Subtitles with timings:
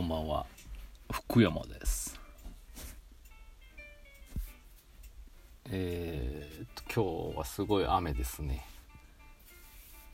[0.00, 0.46] んばんは。
[1.10, 2.20] 福山です。
[5.70, 8.64] えー、っと今日はすごい雨ですね。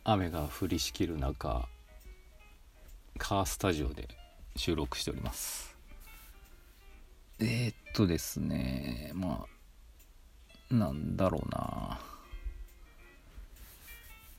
[0.04, 1.68] 雨が降りしきる中
[3.18, 4.08] カースタジオで
[4.56, 5.76] 収録しております。
[7.40, 9.46] えー、っとですねま
[10.70, 12.00] あなんだろうな。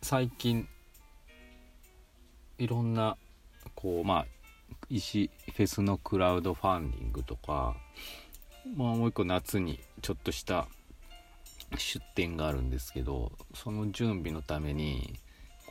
[0.01, 0.67] 最近
[2.57, 3.17] いろんな
[3.73, 4.34] こうまあ
[4.89, 7.75] 石フェスのクラウドファンディングとか、
[8.75, 10.67] まあ、もう一個夏にちょっとした
[11.77, 15.19] 出店があるんですけどその準備のために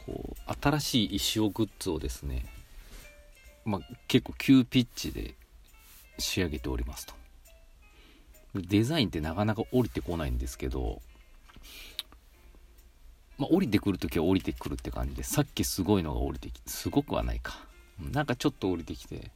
[0.06, 2.45] こう新しい石尾グッズをですね、
[3.64, 5.34] まあ、結構急ピッチで
[6.19, 7.14] 仕上げておりますと。
[8.55, 11.03] デザインってなかなか降りてこないんですけど
[13.39, 17.58] まあ、降りてくるときは降りてくるって感じでさっきすごいのが降りてきてすごくはないか。
[18.00, 19.31] なんかちょっと降りてきて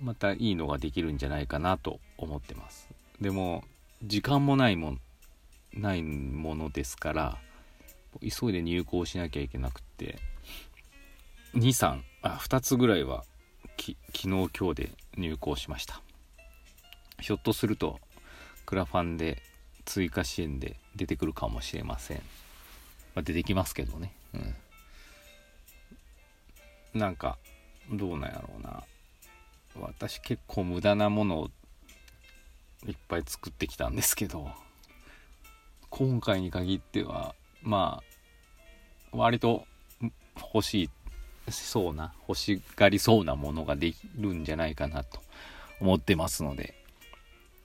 [0.00, 2.88] またいいのができるんじゃないかなと思ってます。
[3.20, 3.64] でも
[4.02, 5.00] 時間もないもん
[5.72, 7.38] ないものですから
[8.20, 10.18] 急いで入稿しなきゃいけなくって
[11.54, 13.24] 23あ2つぐらいは
[13.76, 16.00] き昨日今日で入稿しました。
[17.20, 18.00] ひょっとすると
[18.66, 19.42] クラファンで
[19.84, 22.18] 追加支援で出てくるかもしれません、
[23.14, 24.12] まあ、出てきますけどね。
[24.34, 24.54] うん。
[26.94, 27.38] なんか
[27.90, 28.84] どうなんやろうな。
[29.76, 31.50] 私結構無駄なものを
[32.86, 34.48] いっぱい作ってきたんですけど
[35.90, 38.00] 今回に限ってはま
[39.12, 39.66] あ割と
[40.54, 40.90] 欲しい
[41.50, 45.20] そうな欲しがりそうなものができるんじゃないかなと
[45.80, 46.74] 思ってますので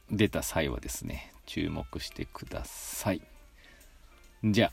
[0.09, 3.21] 出た際はですね注目してください。
[4.43, 4.71] じゃ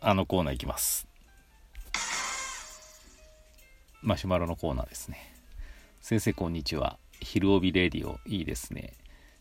[0.00, 1.08] ああのコーナーいきます。
[4.04, 5.34] マシュマロのコーナーですね。
[6.02, 6.98] 先生こんにちは。
[7.22, 8.92] 昼帯レディオいいですね。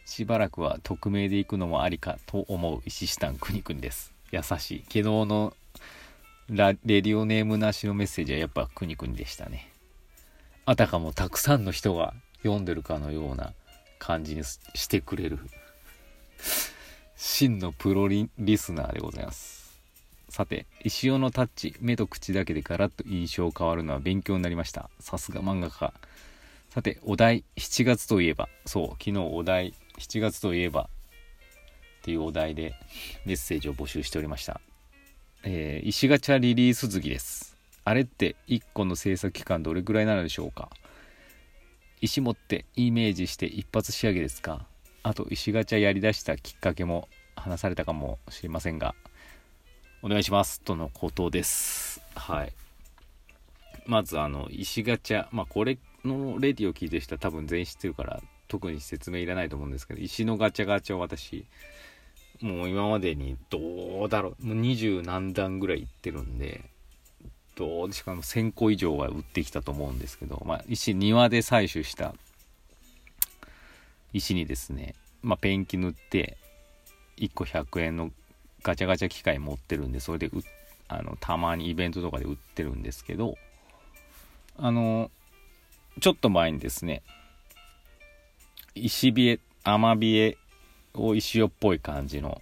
[0.05, 4.13] しばらくは匿名で行くのもありかと思う石下くにくにです。
[4.31, 4.79] 優しい。
[4.83, 5.53] 昨日の
[6.49, 9.69] ラレディオネームなしのメッセージはやっぱくにくにでしたね。
[10.65, 13.51] あたかもたくさんの人が読んでるかのような
[13.99, 15.39] 感じにしてくれる
[17.17, 19.62] 真のプロリスナーでございます。
[20.33, 24.89] さて、石尾のタッチ、目と口だけでガラッと印象変わるのは勉強になりました。
[24.99, 25.93] さすが漫画家。
[26.71, 30.89] さて、お題、7月といえば、そう、昨日お題、7月といえば、
[31.99, 32.73] っていうお題で
[33.27, 34.59] メッセージを募集しておりました。
[35.43, 37.55] えー、石ガチャリリース月です。
[37.85, 40.71] あれって1個の制作期間どれくらいなのでしょうか？
[42.01, 44.65] 石持ってイメージして一発仕上げですか？
[45.03, 48.95] あと石ガチャやりだしたきっかけも話されたかもしれませんが、
[50.05, 52.01] お願いしますとのことです。
[52.13, 52.51] はい。
[53.85, 61.45] まずあの石ガチャまあこれのレディを聞いてる人は多分全員知ってるから特に説明いらないと思うんですけど石のガチャガチャを私
[62.41, 64.45] もう今までにどうだろう。
[64.45, 66.65] もう二十何段ぐらいいってるんで
[67.55, 68.13] どうしか。
[68.13, 72.13] も1000個以上は売ってきたと思うんですけど、まあ、石庭で採取した
[74.11, 76.35] 石にですね、まあ、ペンキ塗って
[77.15, 78.11] 1個100円の
[78.63, 80.31] ガチャガチャ機械持ってるんでそれでう
[80.87, 83.35] あのたまにイベントとかで売ってるんですけど
[84.57, 85.11] あの
[86.01, 87.01] ちょっと前にですね
[88.75, 90.37] 石冷えアマビエ
[90.93, 92.41] を石尾っぽい感じの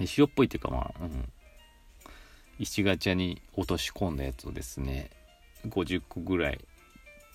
[0.00, 1.28] 石尾っぽいっていうかまあ、うん、
[2.58, 5.10] 石ガチャに落とし込んだやつをですね
[5.68, 6.60] 50個ぐらい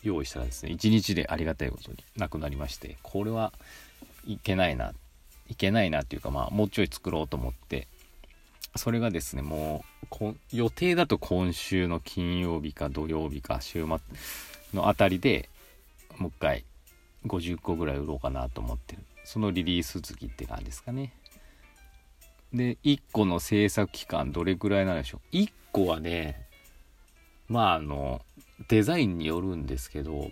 [0.03, 3.53] 用意したらですね1日でありがたいことになくなりましてこれは
[4.25, 5.06] いけないなって
[5.49, 7.87] いけないなっていうかまあもうちょい作ろうと思って。
[8.75, 9.83] それがですねも
[10.21, 13.97] う予定だと今週の金曜日か土曜日か週末
[14.73, 15.49] のあたりで
[16.17, 16.63] もう一回
[17.25, 19.01] 50個ぐらい売ろうかなと思ってる。
[19.25, 21.11] そのリリース月って感じですかね。
[22.53, 25.35] で1個の制作期間どれぐらいなんでしょう。
[25.35, 26.47] 1個はね
[27.49, 28.21] まああの
[28.69, 30.29] デザインによるんですけど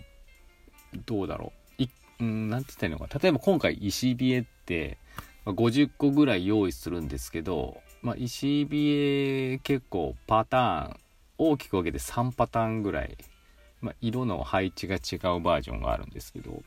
[1.04, 1.82] どうだろう。
[1.82, 1.90] い
[2.20, 4.98] うん何て言ったらいいのか例えば今回石冷えって
[5.46, 10.96] 50個ぐらい用意するんですけど、まあ、石冷え結構パターン
[11.38, 13.16] 大きく分けて3パターンぐらい、
[13.80, 16.62] まあ、色の配置が違うバージョンがあるんですけど、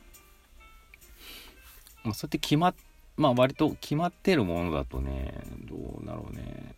[2.04, 2.76] まあ、そうやって決まっ
[3.18, 5.34] まあ割と決まってるものだとね
[5.70, 6.74] どうだろうね。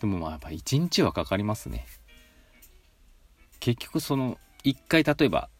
[0.00, 1.86] でもまあやっぱ1日はかかりますね。
[3.60, 5.50] 結局その1回例えば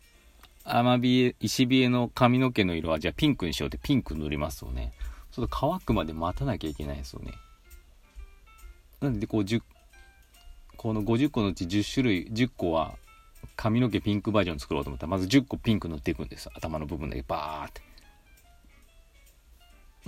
[0.64, 4.92] アマビエ、石ビエの髪の毛の色はじゃあピンクにしようってピンク塗りますよね。
[5.30, 7.34] ちょっと乾くまで待たなきゃいけないですよね。
[9.00, 9.62] なんでこう10、
[10.76, 12.96] この50個のうち10種類、10個は
[13.56, 17.82] 髪の毛ピンクバージョン作ろうと思ったらまず10個ピンク塗っていくんです頭の部分だけバーって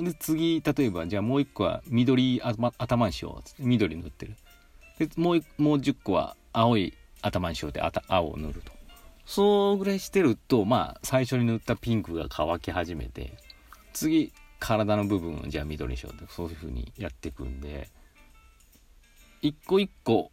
[0.02, 4.36] で次例えばじゃあもう1個は緑頭にしよう緑塗ってる
[4.98, 8.72] でもうもう10個は青い頭にしようって青を塗ると
[9.26, 13.36] そうぐらいしてるとまあ最初に塗ったピンクが乾き始めて
[13.92, 17.90] 次体の部分をじゃあ緑にしようってそういう風にやっていくんで
[19.42, 20.30] 一個一個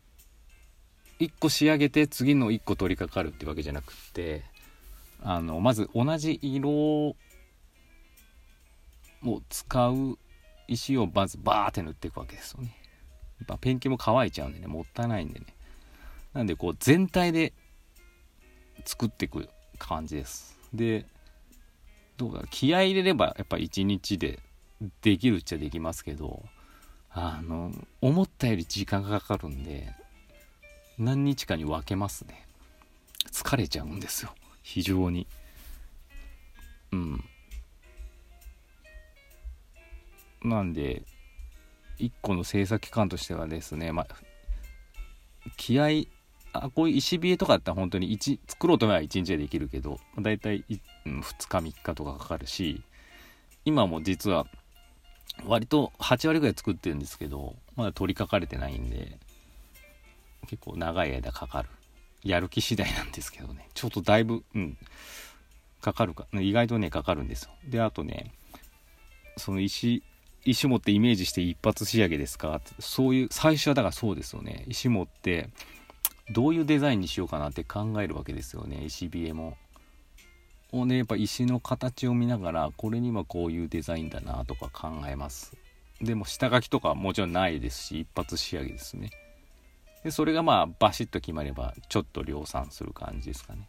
[1.20, 4.44] 一個仕上げて次の一個取り掛かるってわけじゃなくって
[5.22, 7.16] あのまず同じ色を
[9.50, 10.18] 使う
[10.68, 12.76] 石をまずバーって塗っていくわけですよね。
[13.40, 15.46] やっぱペンキも乾いちゃうんでねもったいないんでね
[16.34, 17.54] なんでこう全体で
[18.86, 19.48] 作っていく
[19.78, 20.58] 感じです。
[20.74, 21.06] で
[22.18, 24.40] どうだ気合い入れればやっぱ1日で
[25.02, 26.44] できるっちゃできますけど
[27.12, 27.72] あの
[28.02, 29.94] 思ったより時間がかかるんで
[30.98, 32.46] 何日かに分けますね。
[33.32, 34.34] 疲れちゃうんですよ。
[34.62, 35.28] 非常に。
[36.92, 37.24] うん。
[40.44, 41.04] なんで
[42.00, 44.16] 1個の制作期間としてはですねまあ
[45.58, 46.06] 気合
[46.54, 51.22] あこういう石冷えとかだったら本当に1作ろうと思えば1日でできるけどだいたい2日
[51.58, 52.82] 3日とかかかるし
[53.66, 54.46] 今も実は
[55.46, 59.18] 割と8割ぐらい作ってるんですけどまだ取りかかれてないんで
[60.48, 61.70] 結構長い間かかる。
[62.24, 63.68] やる気次第なんですけどね。
[63.74, 64.78] ちょっとだいぶうん。
[65.82, 66.28] かかるか。
[66.34, 67.52] 意外とねかかるんですよ。
[67.68, 68.32] であとね
[69.38, 70.04] その石
[70.46, 74.66] 石持ってイメージして一発仕上げですかそういう最初はだからそうですよね。
[74.68, 75.50] 石持って
[76.32, 79.58] どういうデザインにしようかなって考えるわけですよね石冷えも。
[80.72, 85.56] をねやっぱ石の形を見ながらこれにはこういうデザインだなとか考えます。
[86.02, 89.12] でも下書きとかもちろんないですし一発仕上げですね。
[90.04, 93.68] でそれがまあバシッと決まればちょっと量産する感じですかね。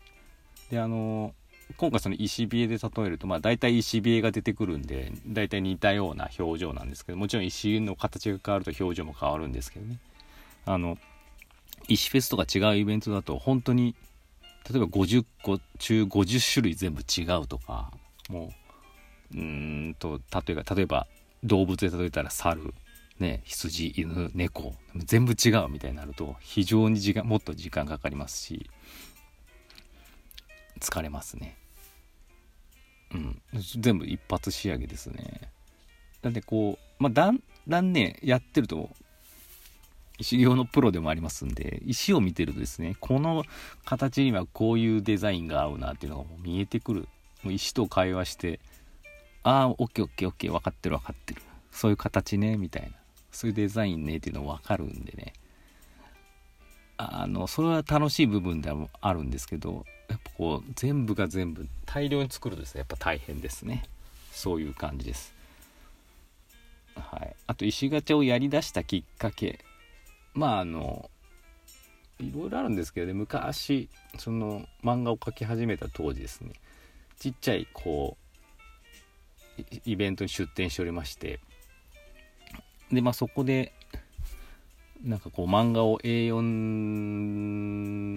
[0.71, 1.35] であの
[1.77, 9.99] 今回その石冷えで例えるとまあ大体石冷えが出てくるんで大体似たような表情なんですけどもちろん石の形が変わると表情も変わるんですけどね。
[10.67, 10.99] あの
[11.88, 13.94] 石フェスとか違うイベントだと本当に
[14.71, 17.91] 例えば50個中50種類全部違うとか
[18.31, 18.53] も
[19.35, 21.06] ううんと例えば例えば
[21.43, 22.73] 動物で例えたら猿
[23.19, 28.70] ね羊犬猫全部違うみたいになると非常に時間もっと時間かかりますし
[30.81, 31.56] 疲れますね。
[33.12, 33.43] うん。
[33.79, 35.53] 全部一発仕上げですね。
[36.20, 38.91] だってこうまあだんだんねやってると
[40.20, 43.44] 修行のプロでもありますんで、石を見てるとですね、この
[43.84, 47.08] 形にはこういうデザインが合うなっていうのがもう見えてくる。
[47.43, 48.61] もう石と会話して、
[49.43, 51.43] ああ、オッケーオッケーオッケー、分かってる分かってる。
[51.70, 52.88] そういう形ね、みたいな。
[53.32, 55.32] そういうデザインねっていうの分かるんでね。
[56.96, 63.82] あの、それは楽しい部分ではあるんですけど、やっぱこう、全部が全部大量に作るとですね、やっぱ大変ですね。
[64.31, 65.34] そういう感じです。
[66.94, 67.34] はい。
[67.48, 69.65] あと、石ガチャをやりだしたきっかけ
[70.34, 71.10] まああの
[72.19, 73.88] いろいろあるんですけどね昔
[74.19, 76.53] その漫画を描き始めた当時ですね
[77.19, 78.17] ちっちゃいこ
[79.58, 81.41] うイベントに出展しておりまして
[82.93, 83.72] でまあそこで
[85.03, 86.41] なんかこう漫画を A4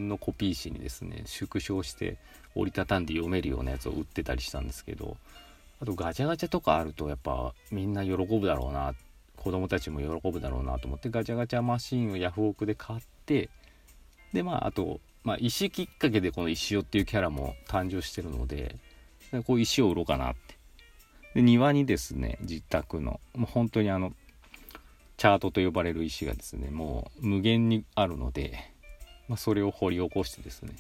[0.07, 2.17] のコピー紙にですね縮小して
[2.55, 5.17] 折りたたんで読めるようなやつを売ってたりしたんですけど
[5.81, 8.95] あとガチャガチャとかあるとやっぱみんな喜ぶだろうなっ
[9.37, 13.49] 子供たちも喜ぶだろうなと思ってガチャガチャマシンをヤフオクで買って
[14.33, 18.75] でまああと、まあ、石きっかけでこの石尾っていうキャラも誕生してるので
[19.45, 20.57] こう石を売ろうかなって。
[21.35, 24.11] で庭にですね自宅のもう本当にあの
[25.17, 28.57] チャートと呼ばれる石がですねもう無限にあるので、
[29.27, 30.75] まあ、それを掘り起こしてですね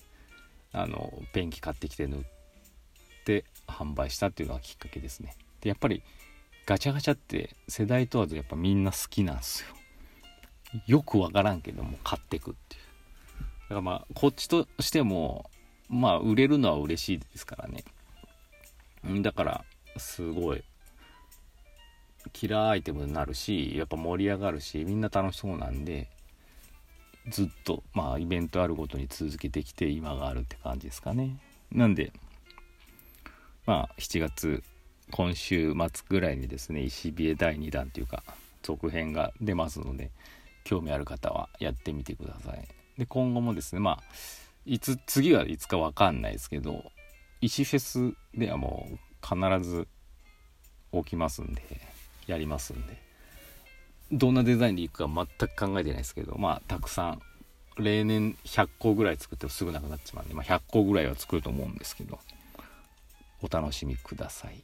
[0.71, 2.19] あのペンキ買ってきて塗っ
[3.25, 5.35] て販売したっていうのがきっかけですね。
[5.61, 6.03] でやっぱり
[6.67, 9.69] ガチャガチャって世代問わずやっぱみんな好きなんですよ。
[10.85, 12.81] よくわからんけども買ってくっていう。
[12.81, 15.49] だからまあこっちとしても
[15.87, 17.85] まあ売れるのは嬉しいですからね。
[19.21, 20.63] だからすごい
[22.33, 26.09] キラーアイテムになるしやっぱ盛り上がるしみんな楽しそうなんで
[27.29, 31.37] ずっとまあイベントあるごとに続けてきて今があるって感じですかね。
[31.71, 32.11] なんで
[33.65, 34.63] まあ7月
[35.11, 38.23] 今週末ぐらいにですね石冷え第2弾というか
[38.61, 40.11] 続編が出ますので
[40.63, 42.67] 興味ある方はやってみてください。
[42.97, 44.03] で今後もですねまあ
[44.65, 46.91] いつ次はいつか分かんないですけど
[47.39, 49.87] 石フェスではもう必ず
[50.91, 51.61] 起きますんで
[52.25, 52.97] やりますんで
[54.11, 57.21] どんなデザインでいくか全く考えてないですけどまあたくさん
[57.77, 62.19] 例年100個ぐらい作ってもすぐなくなっちまうんで、まあ、100個ぐらいは作ると思うんですけど
[63.41, 64.63] お楽しみください。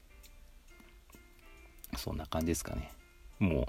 [2.04, 2.92] そんな感じですかね
[3.40, 3.66] もう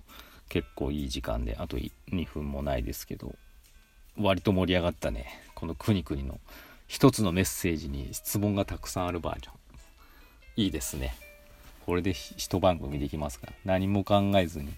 [0.48, 3.36] 結構いい時間であと2分もないですけど
[4.18, 6.40] 割と盛り上がったねこのくにくにの
[6.88, 9.54] 一つのメッセージに質問がたくさんあるバージョン
[10.56, 11.14] いいですね
[11.86, 14.72] これで一番組できますから何も考えずに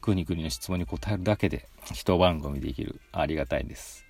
[0.00, 4.04] くにくにの質問に答えるだけで一番組できるありがたいです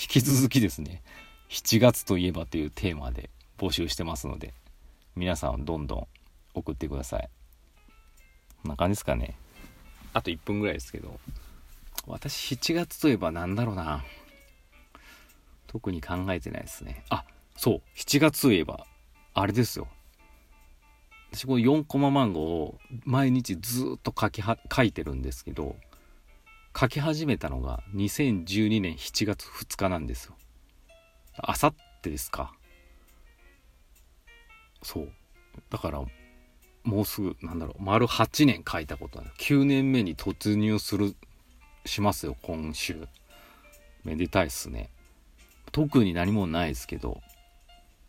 [0.00, 1.02] 引き続きですね
[1.50, 4.54] 7月といえばというテーマで募集してますので
[5.16, 6.06] 皆さんどんどん
[6.54, 7.28] 送ってください
[8.66, 9.36] んな感じですかね。
[10.12, 11.18] あと1分ぐらいですけど。
[12.06, 14.04] 私7月といえば何だろうな。
[15.66, 17.04] 特に考えてないですね。
[17.10, 17.24] あ
[17.56, 17.82] そう。
[17.96, 18.86] 7月といえば
[19.34, 19.88] あれですよ。
[21.32, 25.76] 私この4コマ漫画を毎日ずっと書きは書いてるんですけど
[26.78, 30.34] 書き始めたのが2012年7月2日なんですよ。
[31.36, 32.54] あさってですか。
[34.82, 35.12] そう。
[35.68, 36.04] だから
[36.86, 41.16] もうすぐなんだろう丸8年書いたことな9年目に突入する
[41.84, 43.06] しますよ今週。
[44.04, 44.88] めでたいっすね。
[45.72, 47.20] 特に何もないですけど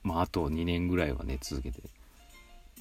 [0.03, 1.81] まああと2年ぐらいはね続けて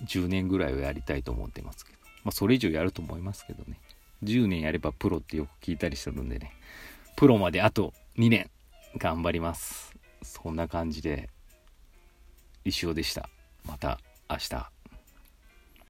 [0.05, 1.99] 10年ぐらいはやりたいと思ってますけど。
[2.25, 3.81] まあそれ以上やると思いますけどね。
[4.23, 6.53] 10年やればプロってよく聞いたりするんでね。
[7.17, 8.51] プロまであと2年
[8.99, 9.95] 頑張ります。
[10.23, 11.31] そんな感じで
[12.67, 13.31] 石尾でした。
[13.65, 13.99] また
[14.29, 14.76] 明日。